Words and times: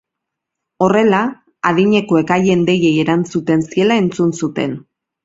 Horrela, 0.85 1.19
adinekoak 1.71 2.33
haien 2.37 2.63
deiei 2.71 2.91
erantzuten 3.05 3.63
ziela 3.69 3.99
entzun 4.05 4.33
zuten. 4.41 4.75